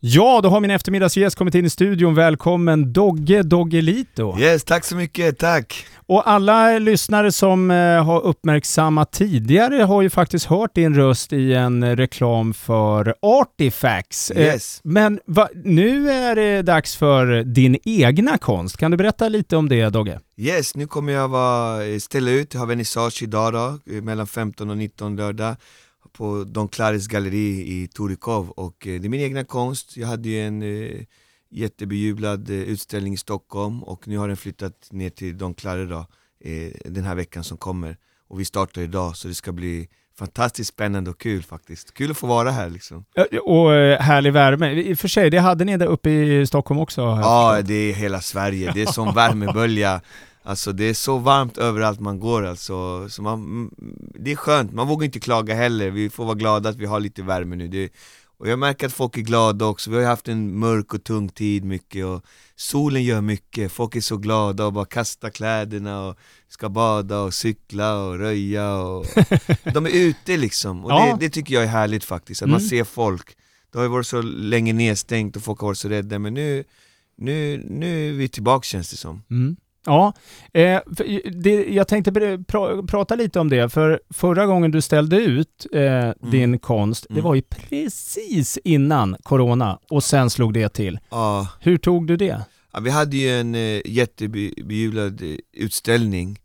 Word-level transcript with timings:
Ja, 0.00 0.40
då 0.42 0.48
har 0.48 0.60
min 0.60 0.70
eftermiddagsgäst 0.70 1.36
kommit 1.36 1.54
in 1.54 1.64
i 1.64 1.70
studion. 1.70 2.14
Välkommen 2.14 2.92
Dogge 2.92 3.42
Doggelito. 3.42 4.38
Yes, 4.38 4.64
tack 4.64 4.84
så 4.84 4.96
mycket, 4.96 5.38
tack! 5.38 5.86
Och 6.06 6.30
alla 6.30 6.78
lyssnare 6.78 7.32
som 7.32 7.70
eh, 7.70 8.04
har 8.04 8.20
uppmärksammat 8.20 9.12
tidigare 9.12 9.82
har 9.82 10.02
ju 10.02 10.10
faktiskt 10.10 10.46
hört 10.46 10.74
din 10.74 10.94
röst 10.94 11.32
i 11.32 11.54
en 11.54 11.96
reklam 11.96 12.54
för 12.54 13.14
Artifacts. 13.22 14.30
Eh, 14.30 14.42
Yes. 14.42 14.80
Men 14.84 15.20
va, 15.26 15.48
nu 15.64 16.10
är 16.10 16.34
det 16.36 16.62
dags 16.62 16.96
för 16.96 17.42
din 17.42 17.76
egna 17.84 18.38
konst. 18.38 18.76
Kan 18.76 18.90
du 18.90 18.96
berätta 18.96 19.28
lite 19.28 19.56
om 19.56 19.68
det 19.68 19.88
Dogge? 19.88 20.20
Yes, 20.36 20.74
nu 20.76 20.86
kommer 20.86 21.12
jag 21.12 21.28
vara, 21.28 22.00
ställa 22.00 22.30
ut, 22.30 22.54
jag 22.54 22.60
har 22.60 22.66
vernissage 22.66 23.22
idag 23.22 23.52
då, 23.52 23.78
eh, 23.96 24.02
mellan 24.02 24.26
15 24.26 24.70
och 24.70 24.76
19 24.76 25.16
lördag 25.16 25.56
på 26.12 26.44
Don 26.44 26.68
Clares 26.68 27.06
galleri 27.06 27.82
i 27.82 27.88
Torikov 27.94 28.50
och 28.50 28.86
eh, 28.86 29.00
det 29.00 29.06
är 29.06 29.08
min 29.08 29.20
egna 29.20 29.44
konst. 29.44 29.96
Jag 29.96 30.08
hade 30.08 30.28
ju 30.28 30.40
en 30.40 30.62
eh, 30.62 31.00
jättebejublad 31.50 32.50
eh, 32.50 32.56
utställning 32.56 33.14
i 33.14 33.16
Stockholm 33.16 33.82
och 33.82 34.08
nu 34.08 34.18
har 34.18 34.28
den 34.28 34.36
flyttat 34.36 34.88
ner 34.90 35.10
till 35.10 35.38
Don 35.38 35.54
Clare 35.54 35.84
då, 35.84 36.06
eh, 36.44 36.72
den 36.84 37.04
här 37.04 37.14
veckan 37.14 37.44
som 37.44 37.58
kommer. 37.58 37.96
Och 38.28 38.40
vi 38.40 38.44
startar 38.44 38.82
idag 38.82 39.16
så 39.16 39.28
det 39.28 39.34
ska 39.34 39.52
bli 39.52 39.88
fantastiskt 40.18 40.68
spännande 40.68 41.10
och 41.10 41.20
kul 41.20 41.42
faktiskt. 41.42 41.94
Kul 41.94 42.10
att 42.10 42.16
få 42.16 42.26
vara 42.26 42.50
här 42.50 42.70
liksom. 42.70 43.04
Ja, 43.14 43.40
Och 43.40 43.74
eh, 43.74 44.00
härlig 44.00 44.32
värme. 44.32 44.72
I 44.72 44.94
och 44.94 44.98
för 44.98 45.08
sig, 45.08 45.30
det 45.30 45.38
hade 45.38 45.64
ni 45.64 45.76
där 45.76 45.86
uppe 45.86 46.10
i 46.10 46.46
Stockholm 46.46 46.80
också. 46.80 47.00
Ja, 47.00 47.62
det 47.64 47.74
är 47.74 47.94
hela 47.94 48.20
Sverige, 48.20 48.72
det 48.74 48.82
är 48.82 48.86
som 48.86 49.14
värmebölja 49.14 50.00
Alltså 50.48 50.72
det 50.72 50.84
är 50.84 50.94
så 50.94 51.18
varmt 51.18 51.58
överallt 51.58 52.00
man 52.00 52.20
går 52.20 52.46
alltså, 52.46 53.08
så 53.08 53.22
man, 53.22 53.34
mm, 53.38 53.70
det 54.14 54.32
är 54.32 54.36
skönt, 54.36 54.72
man 54.72 54.86
vågar 54.88 55.04
inte 55.04 55.20
klaga 55.20 55.54
heller, 55.54 55.90
vi 55.90 56.10
får 56.10 56.24
vara 56.24 56.34
glada 56.34 56.68
att 56.68 56.76
vi 56.76 56.86
har 56.86 57.00
lite 57.00 57.22
värme 57.22 57.56
nu 57.56 57.68
det, 57.68 57.92
Och 58.38 58.48
jag 58.48 58.58
märker 58.58 58.86
att 58.86 58.92
folk 58.92 59.16
är 59.16 59.20
glada 59.20 59.64
också, 59.66 59.90
vi 59.90 59.96
har 59.96 60.02
ju 60.02 60.08
haft 60.08 60.28
en 60.28 60.58
mörk 60.58 60.94
och 60.94 61.04
tung 61.04 61.28
tid 61.28 61.64
mycket 61.64 62.04
och 62.06 62.22
solen 62.56 63.04
gör 63.04 63.20
mycket, 63.20 63.72
folk 63.72 63.96
är 63.96 64.00
så 64.00 64.16
glada 64.16 64.66
och 64.66 64.72
bara 64.72 64.84
kastar 64.84 65.30
kläderna 65.30 66.06
och 66.08 66.16
ska 66.48 66.68
bada 66.68 67.20
och 67.20 67.34
cykla 67.34 67.96
och 68.04 68.18
röja 68.18 68.74
och 68.76 69.06
De 69.74 69.86
är 69.86 69.90
ute 69.90 70.36
liksom, 70.36 70.84
och 70.84 70.90
Ja. 70.92 71.16
det, 71.20 71.26
det 71.26 71.30
tycker 71.30 71.54
jag 71.54 71.62
är 71.64 71.68
härligt 71.68 72.04
faktiskt, 72.04 72.42
att 72.42 72.48
man 72.48 72.58
Mm. 72.60 72.68
ser 72.68 72.84
folk 72.84 73.36
Det 73.72 73.78
har 73.78 73.84
ju 73.84 73.90
varit 73.90 74.06
så 74.06 74.22
länge 74.22 74.72
nedstängt 74.72 75.36
och 75.36 75.42
folk 75.42 75.60
har 75.60 75.66
varit 75.68 75.78
så 75.78 75.88
rädda 75.88 76.18
men 76.18 76.34
nu 76.34 76.64
nu, 77.16 77.64
nu 77.70 78.08
är 78.08 78.12
vi 78.12 78.28
tillbaka 78.28 78.64
känns 78.64 78.90
det 78.90 78.96
som. 78.96 79.22
Mm. 79.30 79.56
Ja, 79.86 80.12
eh, 80.52 80.80
det, 81.32 81.64
jag 81.74 81.88
tänkte 81.88 82.12
pra, 82.48 82.82
prata 82.82 83.14
lite 83.14 83.40
om 83.40 83.48
det, 83.50 83.68
för 83.68 84.00
förra 84.14 84.46
gången 84.46 84.70
du 84.70 84.80
ställde 84.80 85.16
ut 85.16 85.66
eh, 85.72 86.30
din 86.30 86.58
konst, 86.58 87.06
det 87.08 87.12
Mm. 87.14 87.24
var 87.24 87.34
ju 87.34 87.42
precis 87.42 88.58
innan 88.64 89.16
corona 89.22 89.78
och 89.90 90.04
sen 90.04 90.30
slog 90.30 90.54
det 90.54 90.68
till. 90.68 90.98
Ja, 91.10 91.48
Hur 91.60 91.76
tog 91.78 92.06
du 92.06 92.16
det? 92.16 92.42
ja, 92.72 92.80
vi 92.80 92.90
hade 92.90 93.16
ju 93.16 93.30
en 93.40 93.54
eh, 93.54 93.80
jättebejublad 93.84 95.22
eh, 95.22 95.36
utställning 95.52 96.38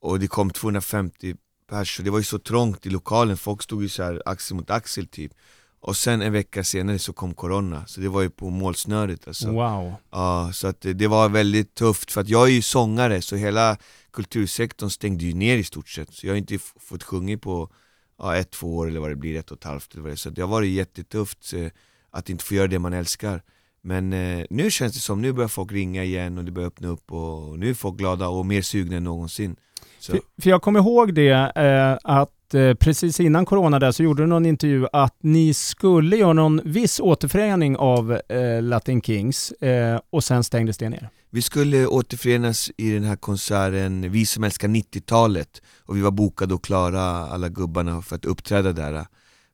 och 0.00 0.20
det 0.20 0.26
kom 0.26 0.50
250 0.50 1.34
pers 1.70 1.98
och 1.98 2.04
det 2.04 2.10
var 2.10 2.18
ju 2.18 2.24
så 2.24 2.38
trångt 2.38 2.86
i 2.86 2.90
lokalen, 2.90 3.36
folk 3.36 3.62
stod 3.62 3.82
ju 3.82 3.88
så 3.88 4.02
här 4.02 4.22
axel 4.26 4.56
mot 4.56 4.70
axel 4.70 5.06
typ. 5.06 5.32
Och 5.80 5.96
sen 5.96 6.22
en 6.22 6.32
vecka 6.32 6.64
senare 6.64 6.98
så 6.98 7.12
kom 7.12 7.34
corona, 7.34 7.86
så 7.86 8.00
det 8.00 8.08
var 8.08 8.22
ju 8.22 8.30
på 8.30 8.50
målsnöret 8.50 9.28
alltså. 9.28 9.50
Wow. 9.52 9.94
Ja, 10.10 10.50
så 10.52 10.66
att 10.66 10.80
det 10.80 11.06
var 11.06 11.28
väldigt 11.28 11.74
tufft 11.74 12.12
för 12.12 12.20
att 12.20 12.28
jag 12.28 12.48
är 12.48 12.52
ju 12.52 12.62
sångare 12.62 13.22
så 13.22 13.36
hela 13.36 13.76
kultursektorn 14.12 14.90
stängde 14.90 15.24
ju 15.24 15.34
ner 15.34 15.56
i 15.56 15.64
stort 15.64 15.88
sett 15.88 16.14
så 16.14 16.26
jag 16.26 16.32
har 16.32 16.38
inte 16.38 16.58
fått 16.58 17.02
sjunga 17.02 17.38
på 17.38 17.70
ja, 18.18 18.36
ett, 18.36 18.50
två 18.50 18.76
år 18.76 18.88
eller 18.88 19.00
vad 19.00 19.10
det 19.10 19.16
blir, 19.16 19.38
ett 19.38 19.50
och 19.50 19.58
ett 19.58 19.64
halvt 19.64 19.92
eller 19.92 20.02
vad 20.02 20.10
det 20.10 20.14
är. 20.14 20.16
Så 20.16 20.30
det 20.30 20.40
har 20.40 20.48
varit 20.48 20.70
jättetufft 20.70 21.52
eh, 21.52 21.66
att 22.10 22.30
inte 22.30 22.44
få 22.44 22.54
göra 22.54 22.66
det 22.66 22.78
man 22.78 22.92
älskar 22.92 23.42
Men 23.82 24.12
eh, 24.12 24.46
nu 24.50 24.70
känns 24.70 24.92
det 24.94 25.00
som, 25.00 25.22
nu 25.22 25.32
börjar 25.32 25.48
folk 25.48 25.72
ringa 25.72 26.04
igen 26.04 26.38
och 26.38 26.44
det 26.44 26.50
börjar 26.50 26.68
öppna 26.68 26.88
upp 26.88 27.12
och 27.12 27.58
nu 27.58 27.70
är 27.70 27.74
folk 27.74 27.96
glada 27.96 28.28
och 28.28 28.46
mer 28.46 28.62
sugna 28.62 28.96
än 28.96 29.04
någonsin 29.04 29.56
så, 29.98 30.12
För, 30.12 30.50
jag 30.50 30.62
kommer 30.62 30.80
ihåg 30.80 31.14
det, 31.14 31.52
eh, 31.56 32.12
att 32.12 32.37
Eh, 32.54 32.74
precis 32.74 33.20
innan 33.20 33.46
corona 33.46 33.78
där 33.78 33.92
så 33.92 34.02
gjorde 34.02 34.22
du 34.22 34.26
någon 34.26 34.46
intervju 34.46 34.86
att 34.92 35.16
ni 35.20 35.54
skulle 35.54 36.16
göra 36.16 36.32
någon 36.32 36.60
viss 36.64 37.00
återförening 37.00 37.76
av 37.76 38.12
eh, 38.28 38.62
Latin 38.62 39.02
Kings 39.02 39.52
eh, 39.52 40.00
och 40.10 40.24
sen 40.24 40.44
stängdes 40.44 40.78
det 40.78 40.88
ner. 40.88 41.10
Vi 41.30 41.42
skulle 41.42 41.86
återförenas 41.86 42.70
i 42.76 42.90
den 42.90 43.04
här 43.04 43.16
konserten, 43.16 44.12
vi 44.12 44.26
som 44.26 44.44
älskar 44.44 44.68
90-talet 44.68 45.62
och 45.86 45.96
vi 45.96 46.00
var 46.00 46.10
bokade 46.10 46.54
och 46.54 46.64
klara 46.64 47.02
alla 47.02 47.48
gubbarna 47.48 48.02
för 48.02 48.16
att 48.16 48.24
uppträda 48.24 48.72
där 48.72 49.06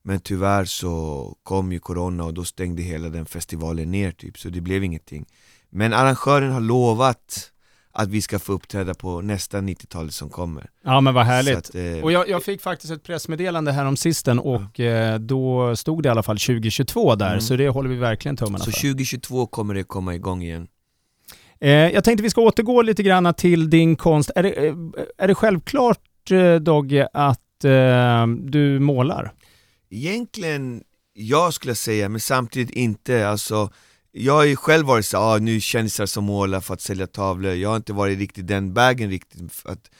Men 0.02 0.20
tyvärr 0.20 0.64
så 0.64 1.36
kom 1.42 1.72
ju 1.72 1.78
corona 1.78 2.24
och 2.24 2.34
då 2.34 2.44
stängde 2.44 2.82
hela 2.82 3.08
den 3.08 3.26
festivalen 3.26 3.90
ner 3.90 4.12
typ, 4.12 4.38
så 4.38 4.48
det 4.48 4.60
blev 4.60 4.84
ingenting 4.84 5.26
Men 5.70 5.92
arrangören 5.92 6.52
har 6.52 6.60
lovat 6.60 7.50
att 7.96 8.08
vi 8.08 8.22
ska 8.22 8.38
få 8.38 8.52
uppträda 8.52 8.94
på 8.94 9.20
nästa 9.20 9.58
90-talet 9.60 10.14
som 10.14 10.30
kommer 10.30 10.70
Ja 10.84 11.00
men 11.00 11.14
vad 11.14 11.26
härligt. 11.26 11.52
Så 11.52 11.58
att, 11.58 11.74
eh, 11.74 12.02
Och 12.04 12.12
jag, 12.12 12.28
jag 12.28 12.42
fick 12.42 12.60
faktiskt 12.62 12.92
ett 12.92 13.02
pressmeddelande 13.02 13.72
här 13.72 13.84
om 13.86 13.96
sisten 13.96 14.38
och 14.38 14.80
eh, 14.80 15.18
då 15.18 15.76
stod 15.76 16.02
det 16.02 16.06
i 16.06 16.10
alla 16.10 16.22
fall 16.22 16.38
2022 16.38 17.14
där, 17.14 17.28
Mm. 17.28 17.40
så 17.40 17.56
det 17.56 17.68
håller 17.68 17.88
vi 17.90 17.96
verkligen 17.96 18.36
tummarna 18.36 18.58
så 18.58 18.70
för. 18.70 18.80
2022 18.80 19.46
kommer 19.46 19.74
det 19.74 19.82
komma 19.84 20.14
igång 20.14 20.42
igen 20.42 20.66
Eh, 21.60 21.70
jag 21.70 22.04
tänkte 22.04 22.22
vi 22.22 22.30
ska 22.30 22.40
återgå 22.40 22.82
lite 22.82 23.02
grann 23.02 23.34
till 23.34 23.70
din 23.70 23.96
konst. 23.96 24.30
Är 24.34 24.42
det, 24.42 24.50
eh, 24.66 24.74
är 25.18 25.28
det 25.28 25.34
självklart 25.34 26.30
eh, 26.30 26.54
Dogge 26.54 27.08
att 27.12 27.64
eh, 27.64 28.26
du 28.26 28.78
målar? 28.78 29.32
Egentligen, 29.90 30.82
jag 31.12 31.54
skulle 31.54 31.74
säga, 31.74 32.08
men 32.08 32.20
samtidigt 32.20 32.70
inte, 32.70 33.28
alltså 33.28 33.70
jag 34.16 34.32
har 34.32 34.44
ju 34.44 34.56
själv 34.56 34.86
varit 34.86 35.06
så 35.06 35.18
ah, 35.18 35.38
nu 35.38 35.60
kändisar 35.60 36.06
som 36.06 36.24
målar 36.24 36.60
för 36.60 36.74
att 36.74 36.80
sälja 36.80 37.06
tavlor, 37.06 37.52
jag 37.52 37.68
har 37.68 37.76
inte 37.76 37.92
varit 37.92 38.18
riktigt 38.18 38.46
den 38.46 38.74
vägen 38.74 39.10
riktigt 39.10 39.52
för 39.52 39.70
att 39.70 39.90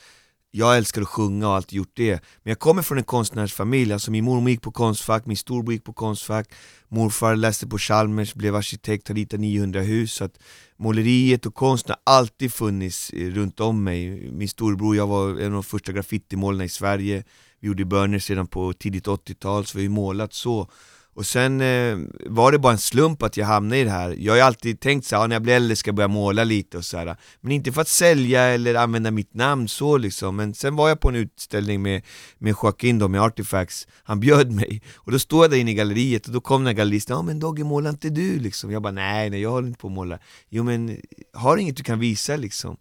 jag 0.51 0.77
älskar 0.77 1.01
att 1.01 1.07
sjunga 1.07 1.47
och 1.47 1.55
alltid 1.55 1.77
gjort 1.77 1.91
det. 1.93 2.11
Men 2.43 2.51
jag 2.51 2.59
kommer 2.59 2.81
från 2.81 2.97
en 2.97 3.03
konstnärsfamilj, 3.03 3.93
alltså 3.93 4.11
min 4.11 4.23
mormor 4.23 4.49
gick 4.49 4.61
på 4.61 4.71
Konstfack, 4.71 5.25
min 5.25 5.37
storbror 5.37 5.73
gick 5.73 5.83
på 5.83 5.93
Konstfack. 5.93 6.53
Morfar 6.87 7.35
läste 7.35 7.67
på 7.67 7.77
Chalmers, 7.77 8.33
blev 8.33 8.55
arkitekt, 8.55 9.07
har 9.07 9.15
ritat 9.15 9.39
900 9.39 9.81
hus. 9.81 10.13
Så 10.13 10.23
att 10.23 10.39
Måleriet 10.77 11.45
och 11.45 11.55
konsten 11.55 11.95
har 12.05 12.13
alltid 12.13 12.53
funnits 12.53 13.09
eh, 13.09 13.29
runt 13.31 13.59
om 13.59 13.83
mig. 13.83 14.31
Min 14.31 14.49
storbror, 14.49 14.95
jag 14.95 15.07
var 15.07 15.29
en 15.29 15.45
av 15.45 15.51
de 15.51 15.63
första 15.63 15.91
graffitimålarna 15.91 16.65
i 16.65 16.69
Sverige. 16.69 17.23
Vi 17.59 17.67
gjorde 17.67 17.85
burners 17.85 18.29
redan 18.29 18.47
på 18.47 18.73
tidigt 18.73 19.07
80-tal, 19.07 19.65
så 19.65 19.77
vi 19.77 19.81
har 19.81 19.89
ju 19.89 19.89
målat 19.89 20.33
så 20.33 20.69
och 21.15 21.25
sen 21.25 21.61
eh, 21.61 21.97
var 22.25 22.51
det 22.51 22.59
bara 22.59 22.73
en 22.73 22.79
slump 22.79 23.23
att 23.23 23.37
jag 23.37 23.45
hamnade 23.45 23.77
i 23.81 23.83
det 23.83 23.89
här. 23.89 24.15
Jag 24.19 24.33
har 24.33 24.37
ju 24.37 24.43
alltid 24.43 24.79
tänkt 24.79 25.05
så 25.05 25.15
här, 25.15 25.23
"Ja, 25.23 25.27
när 25.27 25.35
jag 25.35 25.43
blir 25.43 25.53
äldre 25.53 25.75
ska 25.75 25.87
jag 25.87 25.95
börja 25.95 26.07
måla 26.07 26.43
lite 26.43 26.77
och 26.77 26.85
så 26.85 26.97
här. 26.97 27.17
Men 27.41 27.51
inte 27.51 27.71
för 27.71 27.81
att 27.81 27.87
sälja 27.87 28.41
eller 28.41 28.75
använda 28.75 29.11
mitt 29.11 29.33
namn 29.33 29.67
så 29.67 29.97
liksom. 29.97 30.35
Men 30.35 30.53
sen 30.53 30.75
var 30.75 30.89
jag 30.89 30.99
på 30.99 31.09
en 31.09 31.15
utställning 31.15 31.81
med, 31.81 32.01
med 32.37 32.55
Joaquin 32.63 32.99
då, 32.99 33.07
med 33.07 33.21
Artifacts. 33.21 33.87
Han 34.03 34.19
bjöd 34.19 34.51
mig, 34.51 34.81
och 34.95 35.11
då 35.11 35.19
stod 35.19 35.43
jag 35.43 35.51
där 35.51 35.57
inne 35.57 35.71
i 35.71 35.73
galleriet 35.73 36.27
och 36.27 36.33
då 36.33 36.41
kom 36.41 36.61
den 36.61 36.67
här 36.67 36.73
galleristen 36.73 37.15
Ja 37.15 37.21
men 37.21 37.39
Dogge, 37.39 37.63
målar 37.63 37.89
inte 37.89 38.09
du? 38.09 38.39
liksom? 38.39 38.71
Jag 38.71 38.81
bara 38.81 38.91
nej, 38.93 39.29
nej 39.29 39.41
jag 39.41 39.49
håller 39.51 39.67
inte 39.67 39.79
på 39.79 39.87
att 39.87 39.93
måla. 39.93 40.19
Jo 40.49 40.63
men, 40.63 40.97
har 41.33 41.55
du 41.55 41.61
inget 41.61 41.77
du 41.77 41.83
kan 41.83 41.99
visa? 41.99 42.35
liksom? 42.35 42.77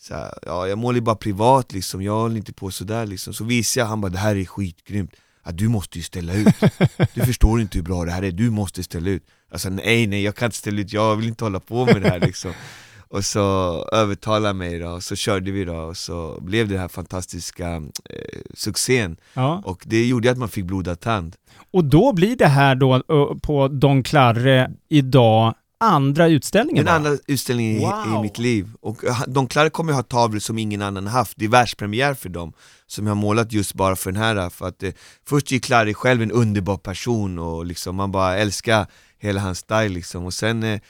Så 0.00 0.14
här, 0.14 0.34
ja, 0.42 0.68
jag 0.68 0.78
målar 0.78 0.94
ju 0.96 1.00
bara 1.02 1.16
privat 1.16 1.72
liksom, 1.72 2.02
jag 2.02 2.12
håller 2.12 2.36
inte 2.36 2.52
på 2.52 2.70
sådär 2.70 3.06
liksom. 3.06 3.34
Så 3.34 3.44
visade 3.44 3.82
jag, 3.82 3.88
han 3.88 4.00
bara 4.00 4.12
det 4.12 4.18
här 4.18 4.36
är 4.36 4.44
skitgrymt 4.44 5.10
ja, 5.44 5.52
du 5.52 5.68
måste 5.68 5.98
ju 5.98 6.04
ställa 6.04 6.34
ut. 6.34 6.54
Du 7.14 7.20
förstår 7.26 7.60
inte 7.60 7.78
hur 7.78 7.82
bra 7.82 8.04
det 8.04 8.10
här 8.10 8.22
är, 8.22 8.32
du 8.32 8.50
måste 8.50 8.82
ställa 8.82 9.10
ut. 9.10 9.22
Alltså 9.52 9.68
nej 9.68 10.06
nej, 10.06 10.22
jag 10.22 10.36
kan 10.36 10.46
inte 10.46 10.56
ställa 10.56 10.80
ut, 10.80 10.92
jag 10.92 11.16
vill 11.16 11.28
inte 11.28 11.44
hålla 11.44 11.60
på 11.60 11.86
med 11.86 12.02
det 12.02 12.08
här 12.08 12.20
liksom. 12.20 12.52
Och 13.08 13.24
så 13.24 13.40
övertalade 13.92 14.54
mig 14.54 14.78
då, 14.78 14.88
och 14.88 15.02
så 15.02 15.16
körde 15.16 15.50
vi 15.50 15.64
då 15.64 15.76
och 15.76 15.96
så 15.96 16.38
blev 16.40 16.68
det 16.68 16.74
den 16.74 16.80
här 16.80 16.88
fantastiska 16.88 17.74
eh, 17.74 18.40
succén. 18.54 19.16
Ja. 19.34 19.62
Och 19.64 19.82
det 19.86 20.06
gjorde 20.06 20.30
att 20.30 20.38
man 20.38 20.48
fick 20.48 20.64
blodad 20.64 21.00
tand. 21.00 21.36
Och 21.72 21.84
då 21.84 22.12
blir 22.12 22.36
det 22.36 22.46
här 22.46 22.74
då 22.74 22.94
ö, 22.94 23.38
på 23.42 23.68
Don 23.68 24.02
Clarre 24.02 24.70
idag 24.88 25.54
andra 25.84 26.28
utställningen 26.28 26.84
Den 26.84 26.94
andra 26.94 27.18
utställningen 27.26 27.76
i, 27.76 27.84
Wow. 27.84 28.18
i 28.18 28.22
mitt 28.22 28.38
liv. 28.38 28.68
Och 28.80 29.04
eh, 29.04 29.22
de 29.28 29.46
Klara 29.46 29.70
kommer 29.70 29.92
ha 29.92 30.02
tavlor 30.02 30.38
som 30.40 30.58
ingen 30.58 30.82
annan 30.82 31.06
haft, 31.06 31.32
det 31.36 31.44
är 31.44 31.48
världspremiär 31.48 32.14
för 32.14 32.28
dem 32.28 32.52
Som 32.86 33.06
jag 33.06 33.14
har 33.14 33.20
målat 33.20 33.52
just 33.52 33.74
bara 33.74 33.96
för 33.96 34.12
den 34.12 34.22
här, 34.22 34.50
för 34.50 34.68
att 34.68 34.82
eh, 34.82 34.92
först 35.28 35.52
är 35.52 35.58
Clary 35.58 35.94
själv 35.94 36.22
en 36.22 36.30
underbar 36.32 36.76
person 36.76 37.38
och 37.38 37.66
liksom 37.66 37.96
man 37.96 38.12
bara 38.12 38.36
älskar 38.36 38.86
hela 39.18 39.40
hans 39.40 39.58
style 39.58 39.88
liksom. 39.88 40.24
Och 40.24 40.34
sen 40.34 40.62
eh, 40.62 40.80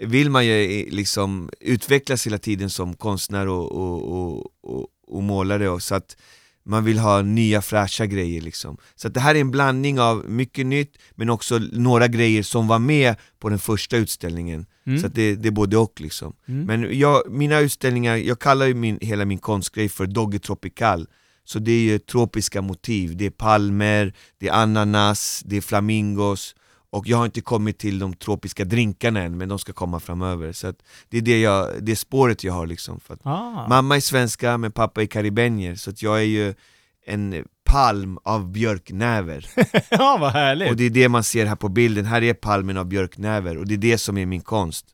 vill 0.00 0.30
man 0.30 0.46
ju 0.46 0.80
eh, 0.80 0.92
liksom 0.92 1.50
utvecklas 1.60 2.26
hela 2.26 2.38
tiden 2.38 2.70
som 2.70 2.94
konstnär 2.94 3.48
och, 3.48 3.72
och, 3.72 4.12
och, 4.12 4.46
och, 4.62 4.86
och 5.06 5.22
målare. 5.22 5.68
Och 5.68 5.82
så 5.82 5.94
att 5.94 6.16
man 6.64 6.84
vill 6.84 6.98
ha 6.98 7.22
nya 7.22 7.62
fräscha 7.62 8.06
grejer 8.06 8.40
liksom. 8.40 8.76
Så 8.94 9.08
att 9.08 9.14
det 9.14 9.20
här 9.20 9.34
är 9.34 9.40
en 9.40 9.50
blandning 9.50 10.00
av 10.00 10.24
mycket 10.28 10.66
nytt 10.66 10.98
men 11.14 11.30
också 11.30 11.58
några 11.58 12.08
grejer 12.08 12.42
som 12.42 12.68
var 12.68 12.78
med 12.78 13.16
på 13.38 13.48
den 13.48 13.58
första 13.58 13.96
utställningen. 13.96 14.66
Mm. 14.86 15.00
Så 15.00 15.08
det, 15.08 15.34
det 15.34 15.48
är 15.48 15.52
både 15.52 15.76
och 15.76 16.00
liksom. 16.00 16.36
Mm. 16.48 16.66
Men 16.66 16.98
jag, 16.98 17.22
mina 17.30 17.60
utställningar, 17.60 18.16
jag 18.16 18.38
kallar 18.38 18.66
ju 18.66 18.74
min, 18.74 18.98
hela 19.00 19.24
min 19.24 19.38
konstgrej 19.38 19.88
för 19.88 20.06
Dogge 20.06 20.38
Tropical 20.38 21.06
Så 21.44 21.58
det 21.58 21.72
är 21.72 21.80
ju 21.80 21.98
tropiska 21.98 22.62
motiv, 22.62 23.16
det 23.16 23.26
är 23.26 23.30
palmer, 23.30 24.14
det 24.38 24.48
är 24.48 24.52
ananas, 24.52 25.42
det 25.46 25.56
är 25.56 25.60
flamingos 25.60 26.54
Och 26.94 27.08
jag 27.08 27.16
har 27.16 27.24
inte 27.24 27.40
kommit 27.40 27.78
till 27.78 27.98
de 27.98 28.14
tropiska 28.14 28.64
drinkarna 28.64 29.22
än, 29.22 29.36
men 29.36 29.48
de 29.48 29.58
ska 29.58 29.72
komma 29.72 30.00
framöver. 30.00 30.52
Så 30.52 30.74
det 31.08 31.18
är 31.18 31.22
det, 31.22 31.40
jag, 31.40 31.70
det 31.80 31.96
spåret 31.96 32.44
jag 32.44 32.52
har 32.52 32.66
liksom. 32.66 33.00
För 33.00 33.18
Ah. 33.22 33.68
Mamma 33.68 33.96
är 33.96 34.00
svenska, 34.00 34.58
men 34.58 34.72
pappa 34.72 35.02
är 35.02 35.06
karibenier, 35.06 35.74
så 35.74 35.92
jag 35.96 36.18
är 36.18 36.24
ju 36.24 36.54
en 37.06 37.44
palm 37.64 38.18
av 38.24 38.52
björknäver. 38.52 39.46
ja, 39.90 40.16
vad 40.20 40.32
härligt. 40.32 40.70
Och 40.70 40.76
det 40.76 40.84
är 40.84 40.90
det 40.90 41.08
man 41.08 41.24
ser 41.24 41.46
här 41.46 41.56
på 41.56 41.68
bilden, 41.68 42.04
här 42.04 42.22
är 42.22 42.34
palmen 42.34 42.76
av 42.76 42.86
björknäver, 42.86 43.58
och 43.58 43.68
det 43.68 43.74
är 43.74 43.78
det 43.78 43.98
som 43.98 44.18
är 44.18 44.26
min 44.26 44.42
konst. 44.42 44.86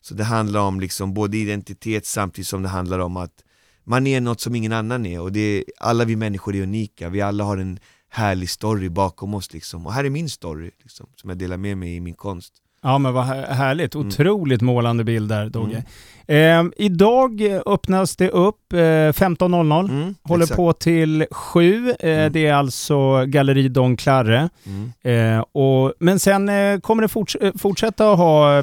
Så 0.00 0.14
det 0.14 0.24
handlar 0.24 0.60
om 0.60 0.80
liksom 0.80 1.14
både 1.14 1.36
identitet 1.36 2.06
samtidigt 2.06 2.48
som 2.48 2.62
det 2.62 2.68
handlar 2.68 2.98
om 2.98 3.16
att 3.16 3.44
man 3.84 4.06
är 4.06 4.20
något 4.20 4.40
som 4.40 4.54
ingen 4.54 4.72
annan 4.72 5.06
är, 5.06 5.20
och 5.20 5.32
det 5.32 5.40
är, 5.40 5.64
alla 5.78 6.04
vi 6.04 6.16
människor 6.16 6.56
är 6.56 6.62
unika, 6.62 7.08
vi 7.08 7.20
alla 7.20 7.44
har 7.44 7.56
en 7.56 7.78
härlig 8.10 8.50
story 8.50 8.88
bakom 8.88 9.34
oss 9.34 9.52
liksom. 9.52 9.86
Och 9.86 9.92
här 9.92 10.04
är 10.04 10.10
min 10.10 10.28
story, 10.28 10.70
liksom, 10.82 11.06
som 11.16 11.30
jag 11.30 11.38
delar 11.38 11.56
med 11.56 11.78
mig 11.78 11.96
i 11.96 12.00
min 12.00 12.14
konst. 12.14 12.52
Ja 12.82 12.98
men 12.98 13.12
vad 13.12 13.24
här- 13.24 13.46
härligt. 13.54 13.94
Mm. 13.94 14.06
Otroligt 14.08 14.60
målande 14.62 15.04
bild 15.04 15.28
där 15.28 15.48
Dogge. 15.48 15.84
Eh, 16.26 16.64
idag 16.76 17.42
öppnas 17.66 18.16
det 18.16 18.30
upp 18.30 18.72
eh, 18.72 18.76
15.00. 18.76 19.90
Mm, 19.90 20.14
Håller 20.22 20.42
exakt. 20.44 20.56
på 20.56 20.72
till 20.72 21.26
7. 21.30 21.88
Eh, 21.90 21.94
Mm. 22.10 22.32
Det 22.32 22.46
är 22.46 22.54
alltså 22.54 23.24
Galleri 23.26 23.68
Don 23.68 23.96
Clarre. 23.96 24.48
Mm. 24.66 24.92
Eh, 25.38 25.44
och, 25.52 25.92
men 26.00 26.18
sen 26.18 26.48
eh, 26.48 26.80
kommer 26.80 27.02
det 27.02 27.08
forts 27.08 27.34
eh, 27.36 27.52
fortsätta 27.58 28.12
att 28.12 28.18
ha 28.18 28.62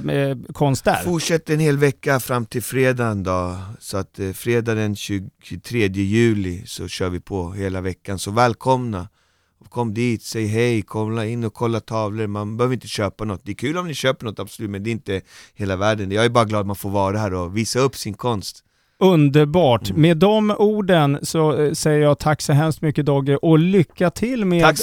konst 0.54 0.86
där. 0.86 0.96
Fortsätter 1.04 1.54
en 1.54 1.60
hel 1.60 1.78
vecka 1.78 2.20
fram 2.20 2.46
till 2.46 2.64
fredagen 2.64 3.24
då, 3.24 3.58
så 3.80 3.98
att 3.98 4.20
eh, 4.20 4.32
fredag 4.32 4.76
den 4.76 4.96
23 4.96 5.88
juli 5.88 6.64
så 6.66 6.88
kör 6.88 7.10
vi 7.10 7.20
på 7.20 7.52
hela 7.52 7.82
veckan, 7.82 8.20
så 8.20 8.32
välkomna! 8.32 9.08
Kom 9.70 9.94
dit, 9.94 10.24
säg 10.24 10.46
hej, 10.46 10.82
kolla 10.82 11.26
in 11.26 11.44
och 11.44 11.54
kolla 11.54 11.80
tavlor, 11.80 12.28
man 12.28 12.58
behöver 12.58 12.74
inte 12.74 12.88
köpa 12.88 13.26
något. 13.26 13.42
Det 13.44 13.52
är 13.52 13.56
kul 13.56 13.78
om 13.78 13.88
ni 13.88 13.94
köper 13.94 14.26
något 14.26 14.40
absolut, 14.40 14.72
men 14.72 14.84
det 14.84 14.90
är 14.90 14.92
inte 14.92 15.22
hela 15.56 15.76
världen. 15.76 16.12
Jag 16.12 16.26
är 16.26 16.30
bara 16.30 16.46
glad 16.46 16.62
att 16.62 16.68
man 16.68 16.76
får 16.76 16.90
vara 16.90 17.18
här 17.18 17.34
och 17.34 17.58
visa 17.58 17.80
upp 17.80 17.96
sin 17.96 18.14
konst. 18.14 18.64
Underbart. 19.00 19.90
Mm. 19.90 20.02
Med 20.02 20.18
de 20.18 20.52
orden 20.52 21.20
så 21.22 21.62
eh, 21.62 21.72
säger 21.72 22.02
jag 22.02 22.20
tack 22.20 22.42
så 22.42 22.54
hemskt 22.54 22.82
mycket 22.82 23.06
Dogge 23.06 23.38
och 23.38 23.60
lycka 23.60 24.10
till 24.10 24.46
med 24.46 24.76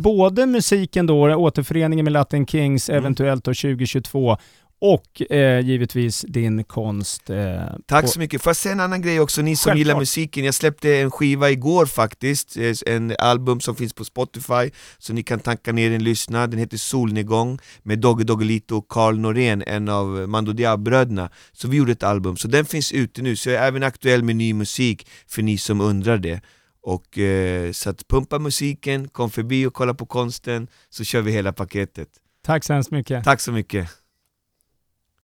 både 0.00 0.46
musiken 0.46 1.06
då, 1.06 1.34
återföreningen 1.34 2.04
med 2.04 2.12
Latin 2.12 2.46
Kings 2.46 2.88
Mm. 2.88 2.98
eventuellt 2.98 3.44
då 3.44 3.50
2022 3.50 4.36
och 4.86 5.32
eh, 5.32 5.60
givetvis 5.60 6.24
din 6.28 6.64
konst. 6.64 7.30
Eh, 7.30 7.62
Tack 7.86 8.08
så 8.08 8.18
mycket. 8.18 8.42
Får 8.42 8.50
jag 8.50 8.56
säga 8.56 8.72
en 8.72 8.80
annan 8.80 9.02
grej 9.02 9.20
också, 9.20 9.42
ni 9.42 9.56
som 9.56 9.70
Självklart. 9.70 9.78
gillar 9.78 9.98
musiken? 9.98 10.44
Jag 10.44 10.54
släppte 10.54 10.96
en 10.96 11.10
skiva 11.10 11.50
igår 11.50 11.86
faktiskt, 11.86 12.56
eh, 12.56 12.72
en 12.86 13.14
album 13.18 13.60
som 13.60 13.76
finns 13.76 13.92
på 13.92 14.04
Spotify, 14.04 14.70
så 14.98 15.12
ni 15.12 15.22
kan 15.22 15.40
tanka 15.40 15.72
ner 15.72 15.90
en 15.90 16.04
lyssna. 16.04 16.46
Den 16.46 16.58
heter 16.58 16.76
Solnedgång 16.76 17.58
med 17.82 17.98
Dogge 17.98 18.24
Doggelito 18.24 18.76
och 18.76 18.88
Carl 18.88 19.18
Norén, 19.18 19.62
en 19.66 19.88
av 19.88 20.06
Mando 20.06 20.52
Diab-bröderna. 20.52 21.30
Så 21.52 21.68
vi 21.68 21.76
gjorde 21.76 21.92
ett 21.92 22.02
album, 22.02 22.36
så 22.36 22.48
den 22.48 22.64
finns 22.64 22.92
ute 22.92 23.22
nu, 23.22 23.36
så 23.36 23.50
jag 23.50 23.62
är 23.62 23.68
även 23.68 23.82
aktuell 23.82 24.22
med 24.22 24.36
ny 24.36 24.54
musik 24.54 25.08
för 25.26 25.42
ni 25.42 25.58
som 25.58 25.80
undrar 25.80 26.18
det. 26.18 26.40
Och 26.82 27.18
eh, 27.18 27.72
så 27.72 27.90
att 27.90 28.08
pumpa 28.08 28.38
musiken, 28.38 29.08
kom 29.08 29.30
förbi 29.30 29.66
och 29.66 29.74
kolla 29.74 29.94
på 29.94 30.06
konsten, 30.06 30.68
så 30.90 31.04
kör 31.04 31.22
vi 31.22 31.32
hela 31.32 31.52
paketet. 31.52 32.08
Tack 32.46 32.64
så 32.64 32.72
hemskt 32.72 32.90
mycket. 32.90 33.24
Tack 33.24 33.40
så 33.40 33.52
mycket! 33.52 34.03